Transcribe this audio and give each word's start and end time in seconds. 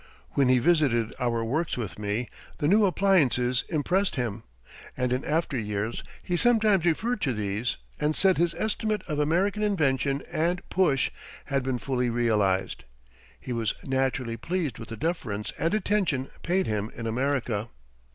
When 0.31 0.49
he 0.49 0.57
visited 0.57 1.13
our 1.19 1.45
works 1.45 1.77
with 1.77 1.99
me 1.99 2.27
the 2.57 2.67
new 2.67 2.85
appliances 2.85 3.63
impressed 3.69 4.15
him, 4.15 4.41
and 4.97 5.13
in 5.13 5.23
after 5.23 5.59
years 5.59 6.03
he 6.23 6.35
sometimes 6.35 6.85
referred 6.85 7.21
to 7.21 7.33
these 7.35 7.77
and 7.99 8.15
said 8.15 8.39
his 8.39 8.55
estimate 8.55 9.03
of 9.07 9.19
American 9.19 9.61
invention 9.61 10.23
and 10.31 10.67
push 10.71 11.11
had 11.45 11.61
been 11.61 11.77
fully 11.77 12.09
realized. 12.09 12.83
He 13.39 13.53
was 13.53 13.75
naturally 13.83 14.37
pleased 14.37 14.79
with 14.79 14.89
the 14.89 14.97
deference 14.97 15.53
and 15.59 15.71
attention 15.75 16.31
paid 16.41 16.65
him 16.65 16.89
in 16.95 17.05
America. 17.05 17.69